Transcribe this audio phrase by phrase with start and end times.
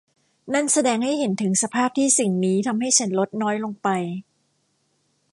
[0.53, 3.89] นั่นแสดงให้เห็นถึงสภาพที่สิ่งนี้ทำให้ฉันลดน้อยลงไป